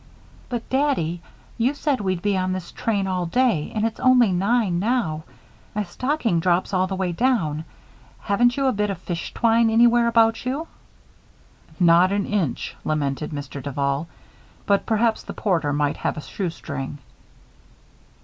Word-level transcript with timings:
"But, 0.49 0.67
Daddy. 0.67 1.21
You 1.59 1.75
said 1.75 2.01
we'd 2.01 2.23
be 2.23 2.35
on 2.35 2.53
this 2.53 2.71
train 2.71 3.05
all 3.05 3.27
day, 3.27 3.71
and 3.75 3.85
it's 3.85 3.99
only 3.99 4.31
nine 4.31 4.79
now. 4.79 5.25
My 5.75 5.83
stocking 5.83 6.39
drops 6.39 6.73
all 6.73 6.87
the 6.87 6.95
way 6.95 7.11
down. 7.11 7.65
Haven't 8.21 8.57
you 8.57 8.65
a 8.65 8.71
bit 8.71 8.89
of 8.89 8.97
fish 8.97 9.31
twine 9.31 9.69
anywhere 9.69 10.07
about 10.07 10.43
you?" 10.43 10.67
"Not 11.79 12.11
an 12.11 12.25
inch," 12.25 12.75
lamented 12.83 13.29
Mr. 13.29 13.61
Duval. 13.61 14.07
"But 14.65 14.87
perhaps 14.87 15.21
the 15.21 15.33
porter 15.35 15.71
might 15.71 15.97
have 15.97 16.17
a 16.17 16.21
shoestring." 16.21 16.97